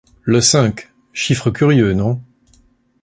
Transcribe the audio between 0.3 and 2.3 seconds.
cinq, chiffre curieux non?